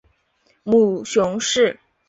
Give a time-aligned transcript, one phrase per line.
[0.63, 1.79] 母熊氏。